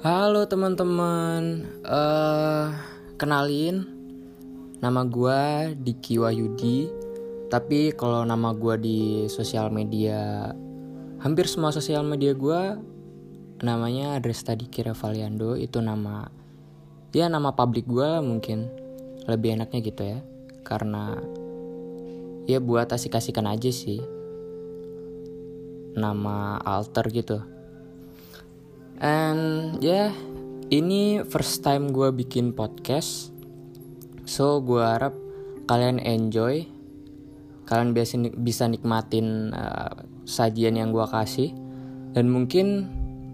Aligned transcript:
Halo 0.00 0.48
teman-teman, 0.48 1.60
uh, 1.84 2.72
kenalin 3.20 3.84
nama 4.80 5.04
gue 5.04 5.76
Diki 5.76 6.16
Wahyudi. 6.16 6.88
Tapi 7.52 7.92
kalau 7.92 8.24
nama 8.24 8.56
gue 8.56 8.80
di 8.80 9.00
sosial 9.28 9.68
media, 9.68 10.48
hampir 11.20 11.44
semua 11.44 11.68
sosial 11.68 12.00
media 12.08 12.32
gue 12.32 12.80
namanya 13.60 14.16
Adresta 14.16 14.56
Diki 14.56 14.80
Revaliando. 14.88 15.52
Itu 15.52 15.84
nama 15.84 16.32
ya 17.12 17.28
nama 17.28 17.52
publik 17.52 17.84
gue 17.84 18.24
mungkin 18.24 18.72
lebih 19.28 19.60
enaknya 19.60 19.84
gitu 19.84 20.16
ya. 20.16 20.24
Karena 20.64 21.20
ya 22.48 22.56
buat 22.56 22.88
asik-asikan 22.88 23.44
aja 23.44 23.68
sih. 23.68 24.00
Nama 25.92 26.56
alter 26.64 27.04
gitu 27.12 27.59
and 29.00 29.76
ya 29.80 30.08
yeah, 30.08 30.10
ini 30.70 31.24
first 31.26 31.66
time 31.66 31.90
gue 31.90 32.14
bikin 32.14 32.54
podcast. 32.54 33.34
So 34.28 34.62
gue 34.62 34.78
harap 34.78 35.18
kalian 35.66 35.98
enjoy. 35.98 36.68
Kalian 37.66 37.90
biasa 37.90 38.30
bisa 38.38 38.70
nikmatin 38.70 39.50
uh, 39.50 40.06
sajian 40.28 40.78
yang 40.78 40.94
gue 40.94 41.02
kasih. 41.10 41.50
Dan 42.14 42.30
mungkin 42.30 42.86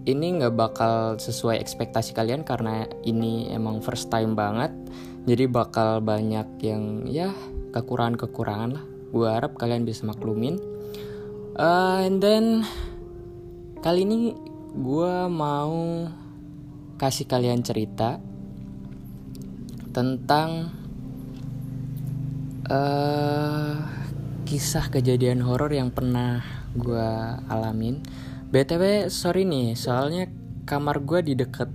ini 0.09 0.41
nggak 0.41 0.55
bakal 0.57 1.21
sesuai 1.21 1.61
ekspektasi 1.61 2.15
kalian 2.17 2.41
karena 2.41 2.89
ini 3.05 3.53
emang 3.53 3.83
first 3.83 4.09
time 4.09 4.33
banget. 4.33 4.73
Jadi 5.29 5.45
bakal 5.45 5.99
banyak 6.01 6.47
yang 6.63 7.05
ya 7.05 7.29
kekurangan-kekurangan 7.75 8.69
lah. 8.73 8.85
Gue 9.13 9.29
harap 9.29 9.53
kalian 9.59 9.85
bisa 9.85 10.09
maklumin. 10.09 10.57
Uh, 11.57 12.01
and 12.01 12.17
then 12.17 12.65
kali 13.81 14.05
ini 14.05 14.33
gue 14.75 15.15
mau 15.31 16.07
kasih 16.97 17.29
kalian 17.29 17.61
cerita 17.61 18.17
tentang 19.93 20.73
uh, 22.67 23.73
kisah 24.47 24.87
kejadian 24.91 25.43
horor 25.43 25.71
yang 25.71 25.89
pernah 25.89 26.43
gue 26.75 27.09
alamin. 27.49 28.03
Btw 28.47 29.11
sorry 29.11 29.43
nih 29.43 29.75
soalnya 29.75 30.31
kamar 30.63 31.03
gue 31.03 31.19
di 31.19 31.33
deket 31.35 31.67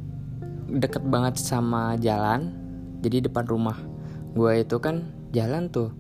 deket 0.69 1.05
banget 1.05 1.37
sama 1.41 1.97
jalan. 1.99 2.55
Jadi 3.03 3.27
depan 3.27 3.45
rumah 3.45 3.77
gue 4.33 4.63
itu 4.63 4.77
kan 4.79 5.05
jalan 5.35 5.69
tuh. 5.69 5.91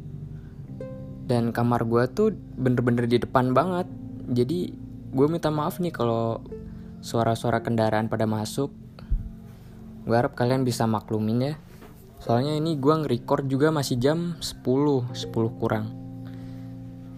Dan 1.27 1.51
kamar 1.51 1.85
gue 1.85 2.05
tuh 2.13 2.33
bener-bener 2.57 3.11
di 3.11 3.21
depan 3.21 3.53
banget. 3.53 3.91
Jadi 4.33 4.73
gue 5.13 5.27
minta 5.29 5.53
maaf 5.53 5.77
nih 5.77 5.93
kalau 5.93 6.41
suara-suara 7.03 7.61
kendaraan 7.67 8.07
pada 8.07 8.31
masuk. 8.31 8.71
Gue 10.07 10.15
harap 10.15 10.39
kalian 10.39 10.63
bisa 10.63 10.87
maklumin 10.87 11.53
ya. 11.53 11.55
Soalnya 12.23 12.55
ini 12.55 12.79
gue 12.79 12.95
nge-record 12.95 13.51
juga 13.51 13.75
masih 13.75 13.99
jam 13.99 14.39
10 14.39 14.63
10 15.11 15.59
kurang. 15.59 15.91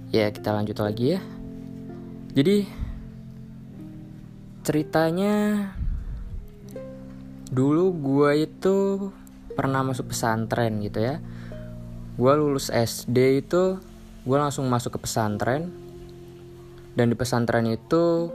Ya 0.09 0.33
kita 0.33 0.57
lanjut 0.57 0.81
lagi 0.81 1.17
ya. 1.17 1.21
Jadi 2.33 2.65
ceritanya 4.65 5.69
dulu 7.53 7.93
gue 7.93 8.49
itu 8.49 8.77
pernah 9.53 9.85
masuk 9.85 10.17
pesantren 10.17 10.81
gitu 10.81 11.05
ya. 11.05 11.21
Gue 12.17 12.33
lulus 12.41 12.73
SD 12.73 13.45
itu 13.45 13.77
gue 14.25 14.39
langsung 14.41 14.65
masuk 14.73 14.97
ke 14.97 15.05
pesantren. 15.05 15.69
Dan 16.97 17.11
di 17.13 17.17
pesantren 17.19 17.69
itu 17.69 18.33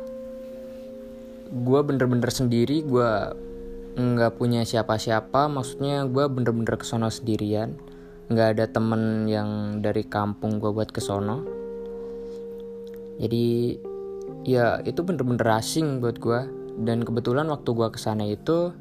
gue 1.49 1.79
bener-bener 1.81 2.29
sendiri 2.29 2.85
gue 2.85 3.09
nggak 3.97 4.37
punya 4.37 4.63
siapa-siapa. 4.63 5.49
Maksudnya 5.49 6.05
gue 6.05 6.25
bener-bener 6.29 6.77
kesono 6.77 7.09
sendirian. 7.09 7.75
Nggak 8.29 8.47
ada 8.57 8.65
temen 8.69 9.25
yang 9.25 9.81
dari 9.81 10.05
kampung 10.05 10.61
gue 10.61 10.69
buat 10.69 10.93
kesono 10.93 11.59
jadi 13.19 13.75
ya 14.47 14.79
itu 14.87 15.03
bener-bener 15.03 15.59
asing 15.59 15.99
buat 15.99 16.17
gue 16.17 16.41
dan 16.79 17.03
kebetulan 17.03 17.51
waktu 17.51 17.69
gue 17.75 17.87
ke 17.91 17.99
sana 17.99 18.23
itu 18.23 18.71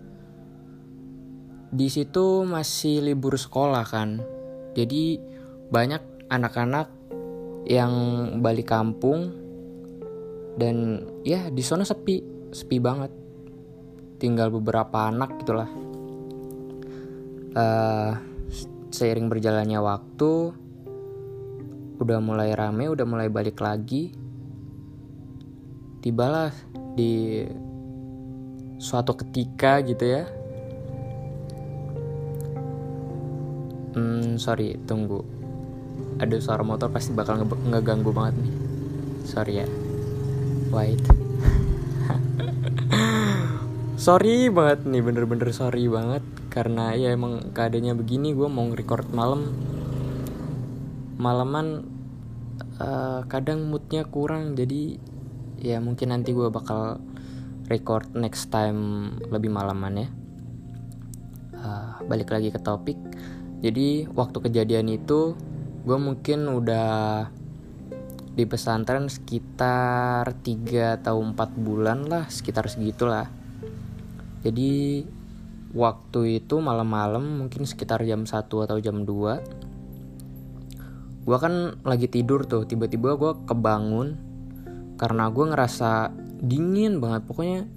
di 1.74 1.90
situ 1.90 2.46
masih 2.46 3.04
libur 3.04 3.34
sekolah 3.36 3.84
kan. 3.84 4.22
Jadi 4.72 5.20
banyak 5.68 6.30
anak-anak 6.32 6.88
yang 7.68 7.92
balik 8.40 8.72
kampung. 8.72 9.34
Dan 10.58 11.06
ya 11.22 11.52
di 11.52 11.62
sana 11.62 11.86
sepi 11.86 12.18
sepi 12.52 12.80
banget. 12.80 13.12
Tinggal 14.18 14.50
beberapa 14.50 15.06
anak 15.08 15.42
gitulah. 15.42 15.70
Uh, 17.54 18.12
seiring 18.90 19.26
berjalannya 19.26 19.80
waktu 19.82 20.32
udah 21.98 22.18
mulai 22.22 22.54
rame 22.54 22.86
udah 22.90 23.06
mulai 23.06 23.28
balik 23.30 23.58
lagi. 23.62 24.14
Tibalah 25.98 26.54
di 26.94 27.42
suatu 28.78 29.18
ketika 29.18 29.82
gitu 29.82 30.04
ya. 30.06 30.24
Hmm 33.94 34.38
sorry 34.38 34.78
tunggu. 34.86 35.22
Ada 36.18 36.42
suara 36.42 36.62
motor 36.66 36.90
pasti 36.90 37.14
bakal 37.14 37.42
nge 37.42 37.46
ngeganggu 37.70 38.10
banget 38.10 38.34
nih. 38.42 38.54
Sorry 39.26 39.54
ya. 39.62 39.68
Wait 40.74 41.27
sorry 44.06 44.48
banget 44.48 44.86
nih 44.88 45.02
bener-bener 45.04 45.50
sorry 45.52 45.86
banget. 45.90 46.24
Karena 46.48 46.96
ya 46.96 47.12
emang 47.12 47.52
keadaannya 47.52 47.94
begini 47.98 48.32
gue 48.32 48.48
mau 48.48 48.66
record 48.72 49.10
malam. 49.12 49.52
Malaman 51.18 51.86
uh, 52.78 53.26
kadang 53.26 53.68
moodnya 53.68 54.06
kurang 54.06 54.54
jadi 54.54 54.98
ya 55.58 55.82
mungkin 55.82 56.14
nanti 56.14 56.30
gue 56.30 56.48
bakal 56.48 57.02
record 57.68 58.08
next 58.14 58.48
time 58.48 59.12
lebih 59.28 59.52
malaman 59.52 60.06
ya. 60.06 60.08
Uh, 61.58 61.92
balik 62.06 62.30
lagi 62.30 62.48
ke 62.48 62.60
topik. 62.62 62.96
Jadi 63.58 64.06
waktu 64.14 64.38
kejadian 64.38 64.86
itu 64.88 65.34
gue 65.82 65.98
mungkin 65.98 66.46
udah 66.46 67.26
di 68.38 68.46
pesantren 68.46 69.10
sekitar 69.10 70.30
3 70.30 71.02
atau 71.02 71.18
4 71.18 71.34
bulan 71.58 72.06
lah 72.06 72.30
sekitar 72.30 72.70
segitulah. 72.70 73.26
Jadi 74.46 75.02
waktu 75.74 76.38
itu 76.38 76.62
malam-malam 76.62 77.42
mungkin 77.42 77.66
sekitar 77.66 78.06
jam 78.06 78.22
1 78.22 78.46
atau 78.46 78.78
jam 78.78 79.02
2 79.02 79.68
gue 81.28 81.36
kan 81.36 81.76
lagi 81.84 82.08
tidur 82.08 82.48
tuh 82.48 82.64
tiba-tiba 82.64 83.12
gue 83.20 83.32
kebangun 83.44 84.16
karena 84.96 85.28
gue 85.28 85.44
ngerasa 85.44 86.08
dingin 86.40 87.04
banget. 87.04 87.28
Pokoknya 87.28 87.68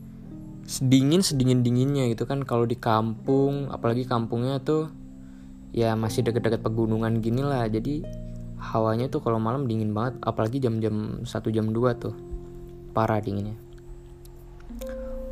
sedingin 0.64 1.20
sedingin 1.20 1.60
dinginnya 1.60 2.08
gitu 2.16 2.24
kan 2.24 2.48
kalau 2.48 2.64
di 2.64 2.80
kampung 2.80 3.68
apalagi 3.68 4.08
kampungnya 4.08 4.64
tuh 4.64 4.88
ya 5.76 6.00
masih 6.00 6.24
deket-deket 6.24 6.64
pegunungan 6.64 7.20
gini 7.20 7.44
lah. 7.44 7.68
Jadi 7.68 8.08
hawanya 8.62 9.10
tuh 9.10 9.26
kalau 9.26 9.42
malam 9.42 9.66
dingin 9.66 9.90
banget 9.90 10.22
apalagi 10.22 10.62
jam-jam 10.62 11.26
satu 11.26 11.50
jam 11.50 11.74
2 11.74 11.98
tuh. 11.98 12.14
Parah 12.94 13.18
dinginnya. 13.18 13.58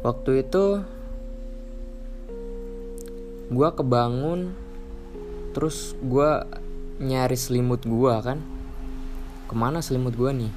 Waktu 0.02 0.48
itu 0.48 0.82
gue 3.50 3.70
kebangun 3.74 4.54
terus 5.54 5.94
gue 6.02 6.30
nyari 6.98 7.38
selimut 7.38 7.86
gue 7.86 8.14
kan. 8.26 8.42
Ke 9.46 9.54
mana 9.54 9.86
selimut 9.86 10.18
gue 10.18 10.32
nih? 10.34 10.52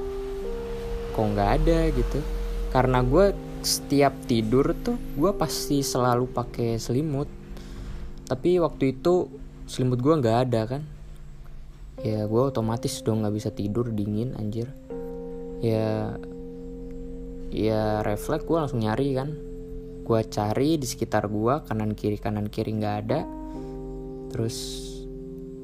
Kok 1.13 1.27
nggak 1.37 1.51
ada 1.61 1.79
gitu? 1.93 2.19
Karena 2.73 3.05
gue 3.05 3.37
setiap 3.61 4.17
tidur 4.25 4.73
tuh 4.81 4.97
gue 5.15 5.31
pasti 5.37 5.85
selalu 5.85 6.25
pakai 6.33 6.81
selimut. 6.81 7.29
Tapi 8.25 8.57
waktu 8.65 8.97
itu 8.97 9.29
selimut 9.69 10.01
gue 10.01 10.15
nggak 10.17 10.39
ada 10.49 10.63
kan 10.65 10.83
ya 12.03 12.27
gue 12.27 12.43
otomatis 12.43 13.03
dong 13.07 13.23
nggak 13.23 13.35
bisa 13.35 13.51
tidur 13.55 13.91
dingin 13.95 14.35
anjir. 14.35 14.71
Ya 15.63 16.19
ya 17.55 18.03
refleks 18.03 18.43
gue 18.43 18.59
langsung 18.59 18.83
nyari 18.83 19.15
kan. 19.15 19.31
Gue 20.03 20.21
cari 20.27 20.77
di 20.77 20.87
sekitar 20.87 21.31
gue 21.31 21.55
kanan 21.63 21.95
kiri 21.95 22.19
kanan 22.19 22.51
kiri 22.51 22.75
nggak 22.75 22.97
ada. 23.07 23.21
Terus 24.35 24.57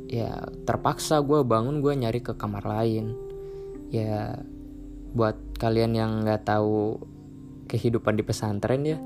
ya 0.09 0.47
terpaksa 0.63 1.21
gue 1.21 1.43
bangun 1.43 1.83
gue 1.83 1.93
nyari 1.99 2.23
ke 2.23 2.39
kamar 2.39 2.63
lain. 2.63 3.19
Ya 3.91 4.39
buat 5.13 5.35
kalian 5.59 5.99
yang 5.99 6.11
nggak 6.23 6.47
tahu 6.47 7.03
kehidupan 7.67 8.17
di 8.17 8.25
pesantren 8.25 8.83
ya 8.85 8.99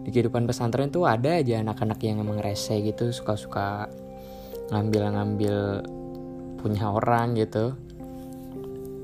di 0.00 0.08
kehidupan 0.08 0.48
pesantren 0.48 0.88
tuh 0.88 1.04
ada 1.04 1.38
aja 1.38 1.60
anak-anak 1.60 2.00
yang 2.00 2.24
emang 2.24 2.40
rese 2.40 2.80
gitu 2.80 3.12
suka-suka 3.12 3.86
ngambil-ngambil 4.72 5.84
punya 6.60 6.92
orang 6.92 7.34
gitu 7.34 7.74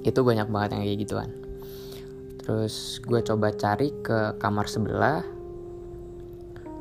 itu 0.07 0.21
banyak 0.23 0.47
banget 0.47 0.69
yang 0.79 0.83
kayak 0.87 1.01
gituan. 1.03 1.31
Terus 2.39 3.03
gue 3.03 3.21
coba 3.27 3.51
cari 3.51 3.91
ke 4.07 4.39
kamar 4.39 4.71
sebelah 4.71 5.19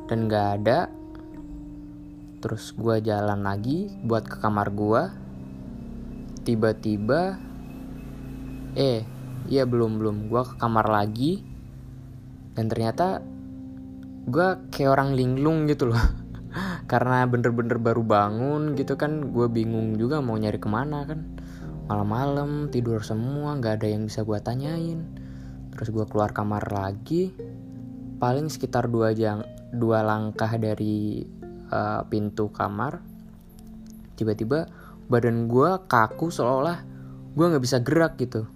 dan 0.06 0.30
nggak 0.30 0.46
ada. 0.62 0.86
Terus 2.38 2.70
gue 2.70 3.02
jalan 3.02 3.42
lagi 3.42 3.90
buat 4.06 4.30
ke 4.30 4.38
kamar 4.38 4.70
gue 4.70 5.02
tiba-tiba 6.46 7.34
eh 8.78 9.02
iya 9.50 9.66
belum 9.66 9.98
belum. 9.98 10.16
Gue 10.30 10.42
ke 10.46 10.54
kamar 10.54 10.86
lagi 10.86 11.42
dan 12.54 12.70
ternyata 12.70 13.18
gue 14.30 14.48
kayak 14.70 14.90
orang 14.94 15.18
linglung 15.18 15.66
gitu 15.66 15.90
loh 15.90 16.02
karena 16.86 17.26
bener-bener 17.26 17.82
baru 17.82 18.06
bangun 18.06 18.78
gitu 18.78 18.94
kan 18.94 19.34
gue 19.34 19.46
bingung 19.50 19.98
juga 19.98 20.22
mau 20.22 20.38
nyari 20.38 20.58
ke 20.58 20.70
mana 20.70 21.02
kan. 21.02 21.26
Malam-malam 21.86 22.70
tidur 22.70 23.02
semua 23.02 23.54
nggak 23.58 23.82
ada 23.82 23.88
yang 23.90 24.06
bisa 24.06 24.22
gue 24.22 24.38
tanyain. 24.38 25.02
Terus 25.74 25.90
gue 25.90 26.06
keluar 26.06 26.30
kamar 26.30 26.66
lagi. 26.70 27.34
Paling 28.16 28.48
sekitar 28.48 28.86
dua 28.86 29.12
jam 29.12 29.42
dua 29.74 30.00
langkah 30.06 30.54
dari 30.56 31.26
uh, 31.68 32.06
pintu 32.06 32.48
kamar 32.48 33.02
tiba-tiba 34.16 34.64
badan 35.06 35.44
gue 35.44 35.70
kaku 35.84 36.32
seolah-olah 36.32 36.80
gue 37.36 37.44
nggak 37.44 37.64
bisa 37.66 37.78
gerak 37.84 38.16
gitu. 38.16 38.48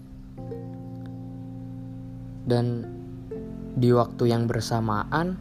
Dan 2.46 2.88
di 3.76 3.92
waktu 3.94 4.32
yang 4.32 4.50
bersamaan 4.50 5.36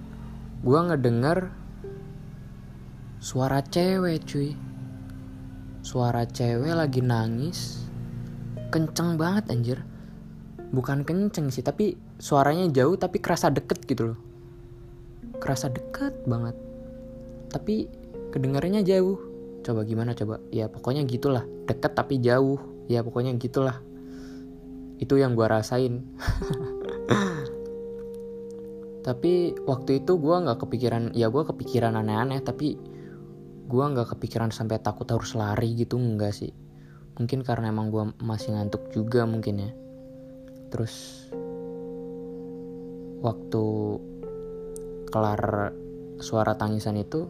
gue 0.62 0.75
ngedenger 0.75 1.59
suara 3.19 3.60
cewek 3.60 4.24
cuy. 4.24 4.56
Suara 5.83 6.24
cewek 6.24 6.71
lagi 6.71 7.04
nangis. 7.04 7.83
Kenceng 8.71 9.19
banget 9.19 9.51
anjir. 9.51 9.80
Bukan 10.71 11.04
kenceng 11.04 11.51
sih 11.51 11.60
tapi 11.60 12.00
suaranya 12.16 12.71
jauh 12.71 12.95
tapi 12.95 13.19
kerasa 13.19 13.51
deket 13.51 13.83
gitu 13.83 14.16
loh. 14.16 14.19
Kerasa 15.44 15.68
deket 15.68 16.16
banget. 16.24 16.56
Tapi 17.51 17.92
kedengarannya 18.31 18.88
jauh. 18.88 19.19
Coba 19.68 19.83
gimana 19.83 20.15
coba? 20.15 20.39
Ya 20.56 20.72
pokoknya 20.72 21.04
gitulah. 21.04 21.44
Deket 21.68 22.00
tapi 22.00 22.24
jauh. 22.24 22.88
Ya 22.88 23.04
pokoknya 23.04 23.36
gitulah. 23.36 23.83
Itu 24.95 25.19
yang 25.19 25.36
gue 25.36 25.44
rasain. 25.48 26.07
Tapi 29.00 29.56
waktu 29.63 30.04
itu 30.04 30.19
gue 30.19 30.36
nggak 30.44 30.60
kepikiran 30.60 31.15
ya 31.15 31.31
gue 31.31 31.44
kepikiran 31.48 31.95
aneh-aneh 31.98 32.44
tapi 32.44 32.75
gue 33.69 33.83
nggak 33.86 34.18
kepikiran 34.18 34.50
sampai 34.50 34.81
takut 34.81 35.06
harus 35.06 35.38
lari 35.38 35.77
gitu 35.77 36.01
enggak 36.01 36.33
sih. 36.33 36.50
Mungkin 37.21 37.45
karena 37.45 37.69
emang 37.69 37.94
gue 37.94 38.04
masih 38.18 38.57
ngantuk 38.57 38.89
juga 38.89 39.30
mungkin 39.30 39.62
ya. 39.62 39.71
Terus 40.74 41.27
waktu 43.21 43.66
kelar 45.13 45.74
suara 46.18 46.57
tangisan 46.57 46.98
itu 46.98 47.30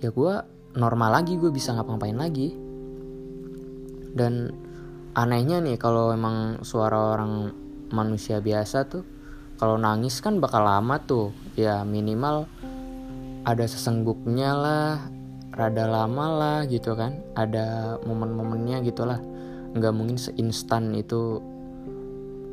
ya 0.00 0.08
gue 0.08 0.32
normal 0.76 1.20
lagi 1.20 1.36
gue 1.36 1.52
bisa 1.52 1.76
ngapa-ngapain 1.76 2.16
lagi. 2.16 2.56
Dan 4.16 4.48
anehnya 5.12 5.60
nih 5.60 5.76
kalau 5.76 6.16
emang 6.16 6.64
suara 6.64 7.12
orang 7.12 7.52
manusia 7.92 8.40
biasa 8.40 8.88
tuh 8.88 9.04
kalau 9.60 9.76
nangis 9.76 10.24
kan 10.24 10.40
bakal 10.40 10.64
lama 10.64 10.96
tuh. 11.04 11.36
Ya 11.60 11.84
minimal 11.84 12.48
ada 13.44 13.64
sesengguknya 13.68 14.50
lah 14.56 15.15
rada 15.56 15.84
lama 15.88 16.26
lah 16.36 16.58
gitu 16.68 16.92
kan. 16.92 17.24
Ada 17.32 17.98
momen-momennya 18.04 18.84
gitulah 18.84 19.18
nggak 19.72 19.94
mungkin 19.96 20.20
seinstan 20.20 20.92
itu. 20.92 21.40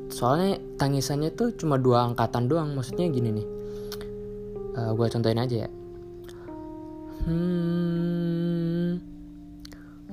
Soalnya 0.09 0.57
tangisannya 0.79 1.35
tuh 1.35 1.51
cuma 1.59 1.75
dua 1.75 2.07
angkatan 2.07 2.47
doang. 2.47 2.73
Maksudnya 2.73 3.11
gini 3.11 3.29
nih. 3.35 3.47
Uh, 4.73 4.79
eh, 4.79 4.91
gue 4.95 5.07
contohin 5.11 5.43
aja 5.43 5.55
ya. 5.67 5.69
Hmm. 7.23 8.99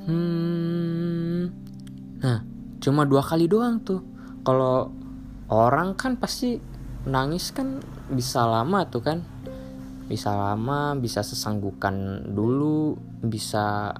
Hmm. 0.04 1.40
Nah 2.20 2.38
cuma 2.82 3.06
dua 3.06 3.22
kali 3.22 3.46
doang 3.46 3.80
tuh. 3.80 4.02
Kalau 4.42 4.90
orang 5.50 5.94
kan 5.94 6.18
pasti 6.18 6.58
nangis 7.06 7.50
kan 7.54 7.80
bisa 8.10 8.44
lama 8.44 8.84
tuh 8.86 9.00
kan 9.00 9.24
bisa 10.10 10.34
lama 10.34 10.98
bisa 10.98 11.22
sesanggukan 11.22 12.26
dulu 12.34 12.98
bisa 13.22 13.94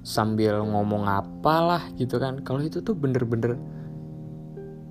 sambil 0.00 0.62
ngomong 0.62 1.10
apalah 1.10 1.90
gitu 1.98 2.16
kan. 2.22 2.40
Kalau 2.46 2.62
itu 2.62 2.80
tuh 2.80 2.94
bener-bener 2.94 3.58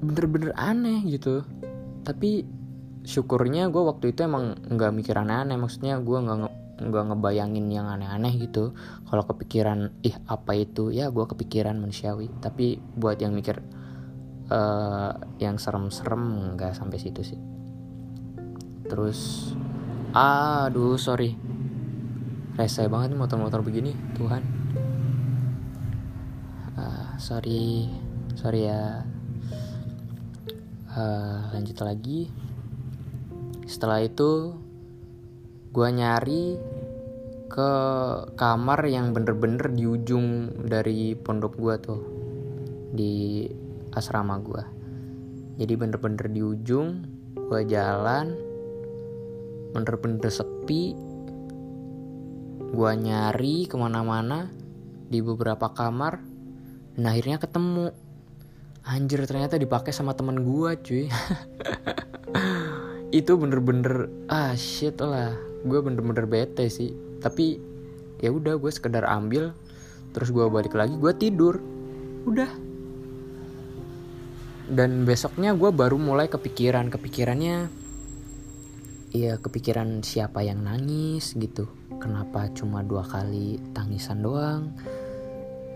bener-bener 0.04 0.52
aneh 0.60 1.02
gitu. 1.08 1.48
Tapi 2.04 2.44
syukurnya 3.08 3.72
gue 3.72 3.80
waktu 3.80 4.12
itu 4.12 4.28
emang 4.28 4.60
nggak 4.60 4.92
mikir 4.92 5.16
aneh-aneh 5.16 5.56
maksudnya 5.56 5.98
gue 6.04 6.18
nggak 6.20 6.38
nggak 6.80 7.06
ngebayangin 7.12 7.68
yang 7.72 7.88
aneh-aneh 7.88 8.36
gitu. 8.40 8.76
Kalau 9.08 9.24
kepikiran 9.26 9.96
ih 10.04 10.16
apa 10.28 10.56
itu? 10.56 10.92
Ya 10.94 11.12
gue 11.12 11.26
kepikiran 11.26 11.80
manusiawi. 11.80 12.30
Tapi 12.40 12.80
buat 13.00 13.20
yang 13.20 13.36
mikir 13.36 13.60
uh, 14.52 15.12
yang 15.42 15.58
serem-serem 15.60 16.56
nggak 16.56 16.78
sampai 16.78 16.98
situ 17.02 17.22
sih. 17.26 17.40
Terus 18.90 19.52
aduh 20.14 20.98
sorry. 20.98 21.38
Rese 22.60 22.86
banget 22.92 23.16
motor-motor 23.16 23.64
begini 23.64 23.96
Tuhan. 24.20 24.44
Uh, 26.76 27.16
sorry. 27.22 27.88
Sorry 28.36 28.68
ya. 28.68 29.04
Uh, 30.92 31.54
lanjut 31.56 31.78
lagi. 31.86 32.28
Setelah 33.70 34.04
itu 34.04 34.58
gue 35.70 35.90
nyari 35.94 36.58
ke 37.50 37.72
kamar 38.34 38.86
yang 38.90 39.14
bener-bener 39.14 39.70
di 39.74 39.86
ujung 39.86 40.54
dari 40.66 41.14
pondok 41.14 41.54
gue 41.56 41.76
tuh. 41.80 42.02
Di 42.90 43.46
asrama 43.94 44.38
gue 44.42 44.80
jadi 45.60 45.76
bener-bener 45.76 46.32
di 46.32 46.40
ujung 46.40 47.04
gue 47.36 47.62
jalan 47.68 48.32
bener-bener 49.76 50.30
sepi. 50.30 50.96
Gue 52.70 52.92
nyari 52.94 53.66
ke 53.66 53.76
mana-mana 53.76 54.50
di 55.10 55.20
beberapa 55.26 55.74
kamar 55.74 56.22
dan 56.96 57.04
akhirnya 57.10 57.42
ketemu. 57.42 57.94
Anjir 58.86 59.22
ternyata 59.30 59.60
dipakai 59.60 59.94
sama 59.94 60.18
temen 60.18 60.42
gue 60.42 60.72
cuy. 60.82 61.06
Itu 63.20 63.38
bener-bener 63.38 64.10
ah 64.30 64.54
shit 64.58 64.98
lah. 65.02 65.34
Gue 65.66 65.82
bener-bener 65.82 66.26
bete 66.26 66.70
sih. 66.70 66.94
Tapi 67.20 67.60
ya 68.22 68.30
udah 68.34 68.58
gue 68.58 68.72
sekedar 68.72 69.06
ambil 69.06 69.54
Terus 70.14 70.30
gue 70.34 70.46
balik 70.50 70.74
lagi 70.74 70.96
gue 70.98 71.14
tidur. 71.14 71.62
Udah. 72.26 72.50
Dan 74.70 75.06
besoknya 75.06 75.54
gue 75.54 75.70
baru 75.70 75.98
mulai 75.98 76.30
kepikiran. 76.30 76.90
Kepikirannya 76.94 77.70
Iya 79.10 79.42
kepikiran 79.42 80.06
siapa 80.06 80.46
yang 80.46 80.62
nangis 80.62 81.34
gitu. 81.34 81.66
Kenapa 81.98 82.46
cuma 82.54 82.86
dua 82.86 83.02
kali 83.02 83.58
tangisan 83.74 84.22
doang? 84.22 84.70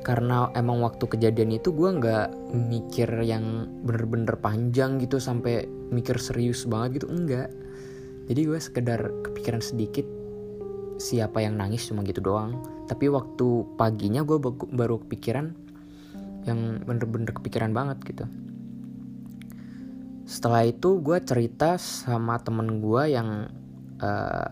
Karena 0.06 0.54
emang 0.54 0.86
waktu 0.86 1.10
kejadian 1.10 1.58
itu 1.58 1.74
gue 1.74 1.90
nggak 1.98 2.30
mikir 2.54 3.10
yang 3.26 3.66
bener-bener 3.82 4.38
panjang 4.38 5.02
gitu 5.02 5.18
sampai 5.18 5.66
mikir 5.90 6.22
serius 6.22 6.70
banget 6.70 7.02
gitu 7.02 7.08
enggak. 7.10 7.50
Jadi 8.30 8.42
gue 8.46 8.60
sekedar 8.62 9.02
kepikiran 9.26 9.66
sedikit 9.66 10.06
siapa 11.02 11.42
yang 11.42 11.58
nangis 11.58 11.90
cuma 11.90 12.06
gitu 12.06 12.22
doang. 12.22 12.62
Tapi 12.86 13.10
waktu 13.10 13.66
paginya 13.82 14.22
gue 14.22 14.38
baru 14.78 15.02
kepikiran 15.10 15.58
yang 16.46 16.86
bener-bener 16.86 17.34
kepikiran 17.34 17.74
banget 17.74 17.98
gitu 18.06 18.30
setelah 20.24 20.64
itu 20.68 21.04
gue 21.04 21.20
cerita 21.24 21.76
sama 21.76 22.40
temen 22.40 22.80
gue 22.80 23.04
yang 23.12 23.52
uh, 24.00 24.52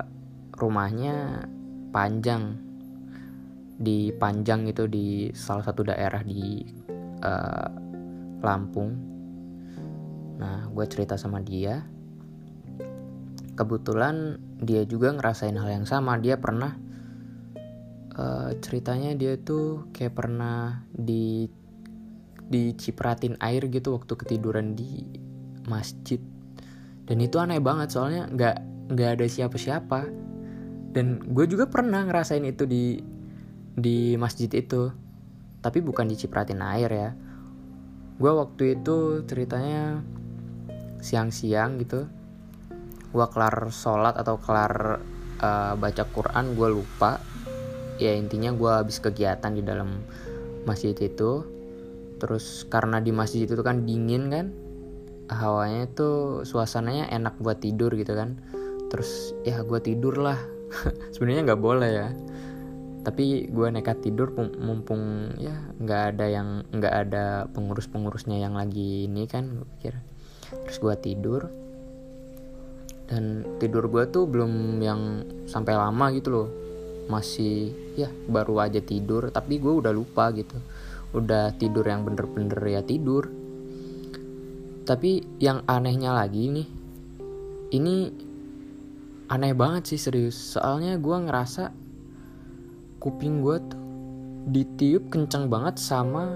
rumahnya 0.55 1.47
panjang 1.95 2.71
di 3.81 4.13
Panjang 4.13 4.69
itu 4.69 4.85
di 4.85 5.33
salah 5.33 5.65
satu 5.65 5.81
daerah 5.81 6.21
di 6.21 6.61
uh, 7.25 7.67
Lampung. 8.45 8.93
Nah, 10.37 10.69
gue 10.69 10.85
cerita 10.85 11.17
sama 11.17 11.41
dia. 11.41 11.81
Kebetulan 13.57 14.37
dia 14.61 14.85
juga 14.85 15.17
ngerasain 15.17 15.57
hal 15.57 15.81
yang 15.81 15.87
sama. 15.89 16.21
Dia 16.21 16.37
pernah 16.37 16.77
uh, 18.17 18.53
ceritanya 18.61 19.17
dia 19.17 19.37
tuh 19.41 19.89
kayak 19.93 20.13
pernah 20.13 20.85
di 20.93 21.49
dicipratin 22.51 23.39
air 23.41 23.65
gitu 23.71 23.97
waktu 23.97 24.13
ketiduran 24.13 24.77
di 24.77 25.07
masjid. 25.67 26.21
Dan 27.05 27.17
itu 27.19 27.37
aneh 27.41 27.59
banget 27.59 27.91
soalnya 27.91 28.29
nggak 28.29 28.55
nggak 28.93 29.09
ada 29.19 29.25
siapa-siapa. 29.27 30.07
Dan 30.91 31.23
gue 31.23 31.45
juga 31.47 31.67
pernah 31.71 32.03
ngerasain 32.03 32.43
itu 32.43 32.63
di 32.67 32.99
di 33.75 34.15
masjid 34.15 34.51
itu. 34.51 34.91
Tapi 35.61 35.79
bukan 35.83 36.09
dicipratin 36.09 36.63
air 36.63 36.89
ya. 36.89 37.09
Gue 38.17 38.31
waktu 38.31 38.79
itu 38.79 39.25
ceritanya 39.25 40.01
siang-siang 41.01 41.81
gitu. 41.81 42.05
Gue 43.11 43.25
kelar 43.27 43.73
sholat 43.73 44.15
atau 44.15 44.39
kelar 44.39 45.03
uh, 45.41 45.73
baca 45.75 46.03
Quran 46.09 46.55
gue 46.55 46.69
lupa. 46.69 47.19
Ya 48.01 48.17
intinya 48.17 48.55
gue 48.55 48.71
habis 48.71 48.97
kegiatan 48.97 49.53
di 49.53 49.61
dalam 49.61 50.01
masjid 50.65 50.95
itu. 50.95 51.45
Terus 52.21 52.69
karena 52.69 53.01
di 53.01 53.09
masjid 53.09 53.49
itu 53.49 53.61
kan 53.65 53.83
dingin 53.85 54.29
kan 54.29 54.47
hawanya 55.31 55.87
itu 55.87 56.41
suasananya 56.43 57.07
enak 57.07 57.39
buat 57.39 57.63
tidur 57.63 57.95
gitu 57.95 58.13
kan. 58.13 58.35
Terus 58.91 59.31
ya 59.47 59.63
gue 59.63 59.79
tidur 59.79 60.19
lah. 60.19 60.37
Sebenarnya 61.15 61.51
nggak 61.51 61.63
boleh 61.63 61.91
ya. 61.91 62.09
Tapi 63.01 63.49
gue 63.49 63.67
nekat 63.73 64.05
tidur 64.05 64.29
mumpung 64.37 65.33
ya 65.41 65.57
nggak 65.81 66.01
ada 66.15 66.25
yang 66.29 66.61
nggak 66.69 66.95
ada 67.07 67.49
pengurus 67.49 67.89
pengurusnya 67.89 68.37
yang 68.37 68.53
lagi 68.53 69.07
ini 69.07 69.25
kan 69.25 69.47
gue 69.55 69.67
pikir. 69.79 69.95
Terus 70.67 70.77
gue 70.77 70.95
tidur. 70.99 71.41
Dan 73.07 73.43
tidur 73.59 73.91
gue 73.91 74.07
tuh 74.07 74.27
belum 74.27 74.79
yang 74.83 75.23
sampai 75.47 75.75
lama 75.79 76.11
gitu 76.11 76.29
loh. 76.31 76.49
Masih 77.07 77.71
ya 77.95 78.11
baru 78.27 78.67
aja 78.67 78.83
tidur. 78.83 79.31
Tapi 79.31 79.57
gue 79.63 79.71
udah 79.71 79.95
lupa 79.95 80.29
gitu. 80.35 80.59
Udah 81.15 81.55
tidur 81.55 81.83
yang 81.87 82.07
bener-bener 82.07 82.59
ya 82.67 82.83
tidur 82.83 83.40
tapi 84.81 85.21
yang 85.37 85.61
anehnya 85.69 86.13
lagi 86.13 86.49
nih 86.49 86.67
ini 87.71 87.95
aneh 89.31 89.55
banget 89.55 89.95
sih 89.95 89.99
serius. 89.99 90.35
Soalnya 90.35 90.99
gue 90.99 91.17
ngerasa 91.17 91.71
kuping 92.99 93.39
gue 93.41 93.57
tuh 93.63 93.79
ditiup 94.51 95.07
kenceng 95.13 95.47
banget 95.47 95.77
sama 95.77 96.35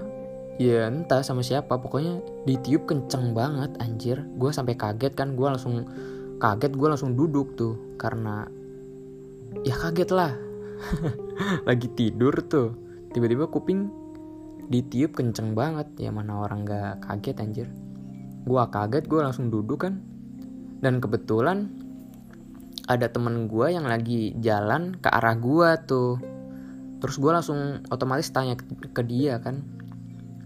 ya 0.56 0.88
entah 0.88 1.20
sama 1.20 1.44
siapa 1.44 1.76
pokoknya 1.76 2.22
ditiup 2.48 2.88
kenceng 2.88 3.36
banget 3.36 3.76
anjir. 3.84 4.24
Gue 4.40 4.48
sampai 4.54 4.78
kaget 4.78 5.12
kan 5.12 5.36
gue 5.36 5.44
langsung 5.44 5.84
kaget 6.40 6.72
gue 6.72 6.88
langsung 6.88 7.12
duduk 7.12 7.52
tuh 7.60 7.76
karena 8.00 8.48
ya 9.66 9.76
kaget 9.76 10.10
lah. 10.16 10.32
Lagi 11.68 11.88
tidur 11.92 12.32
tuh 12.48 12.72
tiba-tiba 13.12 13.48
kuping 13.48 13.92
ditiup 14.72 15.14
kenceng 15.14 15.52
banget 15.52 15.86
ya 16.00 16.10
mana 16.10 16.42
orang 16.42 16.66
gak 16.66 17.06
kaget 17.06 17.36
anjir 17.38 17.68
gue 18.46 18.62
kaget 18.70 19.04
gue 19.10 19.20
langsung 19.20 19.50
duduk 19.50 19.84
kan. 19.90 19.98
Dan 20.78 21.02
kebetulan 21.02 21.66
ada 22.86 23.10
temen 23.10 23.50
gue 23.50 23.66
yang 23.74 23.90
lagi 23.90 24.38
jalan 24.38 24.94
ke 25.02 25.10
arah 25.10 25.34
gue 25.34 25.70
tuh. 25.90 26.22
Terus 27.02 27.16
gue 27.18 27.32
langsung 27.34 27.82
otomatis 27.90 28.30
tanya 28.30 28.54
ke, 28.54 28.64
ke 28.94 29.02
dia 29.02 29.42
kan. 29.42 29.66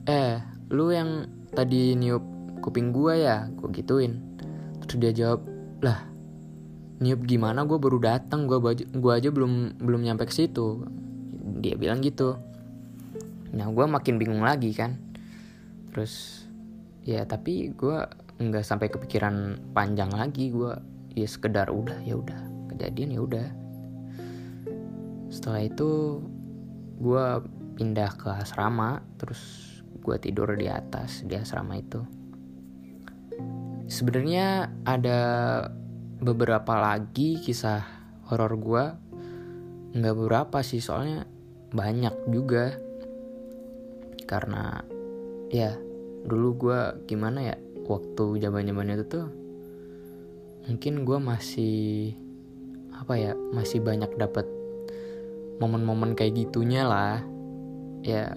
Eh 0.09 0.40
lu 0.73 0.88
yang 0.90 1.28
tadi 1.52 1.92
niup 1.92 2.25
kuping 2.64 2.97
gue 2.97 3.21
ya? 3.21 3.52
Gue 3.52 3.69
gituin. 3.76 4.16
Terus 4.80 4.97
dia 4.97 5.12
jawab 5.12 5.45
lah 5.85 6.09
niup 7.04 7.21
gimana? 7.28 7.69
Gue 7.69 7.76
baru 7.76 8.00
datang 8.00 8.49
gue 8.49 8.57
gue 8.80 9.12
aja 9.12 9.28
belum 9.28 9.76
belum 9.76 10.00
nyampe 10.00 10.25
ke 10.25 10.33
situ. 10.33 10.88
Dia 11.61 11.76
bilang 11.76 12.00
gitu. 12.00 12.40
Nah 13.52 13.69
gue 13.69 13.85
makin 13.85 14.16
bingung 14.16 14.40
lagi 14.40 14.73
kan. 14.73 14.97
Terus 15.92 16.39
ya 17.04 17.25
tapi 17.25 17.73
gue 17.73 17.99
nggak 18.40 18.64
sampai 18.64 18.88
kepikiran 18.88 19.61
panjang 19.76 20.09
lagi. 20.12 20.49
Gue 20.49 20.73
ya 21.12 21.28
sekedar 21.28 21.69
udah 21.69 22.00
ya 22.04 22.16
udah. 22.16 22.40
Kejadian 22.73 23.16
ya 23.16 23.21
udah. 23.21 23.49
Setelah 25.28 25.62
itu 25.69 26.21
gue 27.00 27.25
pindah 27.76 28.11
ke 28.16 28.28
asrama 28.28 29.00
terus 29.16 29.40
gue 30.00 30.16
tidur 30.16 30.52
di 30.57 30.69
atas 30.69 31.25
di 31.25 31.37
asrama 31.37 31.76
itu. 31.76 32.00
Sebenarnya 33.90 34.71
ada 34.87 35.21
beberapa 36.21 36.76
lagi 36.76 37.40
kisah 37.40 37.83
horor 38.28 38.54
gue 38.61 38.85
nggak 39.90 40.16
beberapa 40.16 40.62
sih 40.62 40.80
soalnya 40.80 41.28
banyak 41.75 42.14
juga. 42.33 42.73
Karena 44.25 44.78
ya 45.50 45.75
dulu 46.26 46.48
gue 46.56 46.80
gimana 47.08 47.54
ya 47.54 47.56
waktu 47.88 48.38
zaman 48.38 48.68
zamannya 48.68 48.94
itu 49.00 49.06
tuh 49.08 49.26
mungkin 50.68 51.02
gue 51.02 51.18
masih 51.18 52.14
apa 52.94 53.16
ya 53.16 53.32
masih 53.34 53.80
banyak 53.80 54.12
dapat 54.20 54.44
momen-momen 55.60 56.16
kayak 56.16 56.48
gitunya 56.48 56.88
lah. 56.88 57.20
Ya 58.00 58.34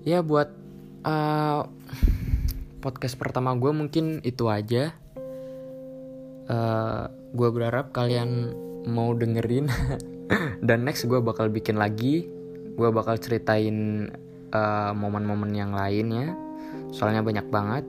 ya 0.00 0.24
buat 0.24 0.48
uh, 1.04 1.68
podcast 2.80 3.20
pertama 3.20 3.52
gue 3.54 3.70
mungkin 3.70 4.24
itu 4.24 4.48
aja. 4.48 4.96
Uh, 6.50 6.56
eh, 6.56 7.04
gue 7.36 7.48
berharap 7.52 7.92
kalian 7.92 8.56
mau 8.88 9.12
dengerin. 9.12 9.68
Dan 10.66 10.88
next 10.88 11.04
gue 11.04 11.20
bakal 11.20 11.52
bikin 11.52 11.76
lagi. 11.76 12.26
Gue 12.74 12.88
bakal 12.88 13.20
ceritain 13.20 14.08
momen 14.50 15.22
momen-momen 15.22 15.50
yang 15.54 15.72
lainnya 15.72 16.34
soalnya 16.90 17.22
banyak 17.22 17.46
banget. 17.50 17.84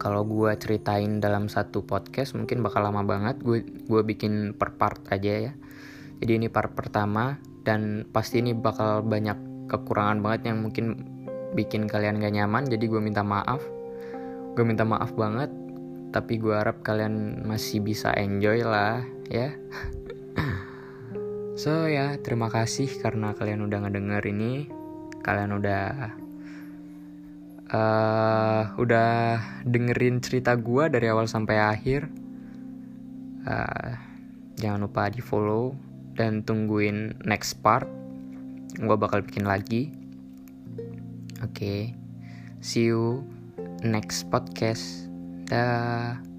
Kalau 0.00 0.24
gue 0.24 0.56
ceritain 0.56 1.20
dalam 1.20 1.52
satu 1.52 1.84
podcast 1.84 2.32
mungkin 2.32 2.64
bakal 2.64 2.88
lama 2.88 3.04
banget. 3.04 3.36
Gue 3.44 3.60
gue 3.64 4.02
bikin 4.06 4.56
per 4.56 4.74
part 4.80 5.02
aja 5.12 5.50
ya. 5.50 5.52
Jadi 6.20 6.32
ini 6.40 6.46
part 6.48 6.72
pertama 6.72 7.36
dan 7.66 8.08
pasti 8.08 8.40
ini 8.40 8.56
bakal 8.56 9.04
banyak 9.04 9.68
kekurangan 9.68 10.24
banget 10.24 10.52
yang 10.52 10.64
mungkin 10.64 11.04
bikin 11.52 11.84
kalian 11.84 12.22
gak 12.22 12.32
nyaman. 12.32 12.64
Jadi 12.64 12.88
gue 12.88 13.00
minta 13.02 13.20
maaf. 13.20 13.60
Gue 14.56 14.64
minta 14.64 14.88
maaf 14.88 15.12
banget 15.12 15.52
tapi 16.10 16.42
gue 16.42 16.50
harap 16.50 16.82
kalian 16.82 17.46
masih 17.46 17.78
bisa 17.84 18.10
enjoy 18.16 18.64
lah 18.64 19.04
ya. 19.28 19.52
So 21.60 21.92
ya 21.92 22.16
terima 22.16 22.48
kasih 22.48 22.88
karena 23.04 23.36
kalian 23.36 23.68
udah 23.68 23.84
ngedenger 23.84 24.24
ini 24.32 24.79
kalian 25.20 25.56
udah 25.56 26.12
uh, 27.70 28.62
udah 28.76 29.12
dengerin 29.64 30.20
cerita 30.20 30.56
gue 30.58 30.90
dari 30.90 31.06
awal 31.08 31.30
sampai 31.30 31.56
akhir 31.60 32.10
uh, 33.46 33.90
jangan 34.58 34.84
lupa 34.84 35.08
di 35.08 35.22
follow 35.24 35.72
dan 36.18 36.44
tungguin 36.44 37.16
next 37.24 37.62
part 37.64 37.88
gue 38.76 38.96
bakal 38.96 39.24
bikin 39.24 39.46
lagi 39.48 39.90
oke 41.40 41.54
okay. 41.54 41.94
see 42.60 42.90
you 42.90 43.24
next 43.80 44.28
podcast 44.28 45.08
dah 45.48 46.29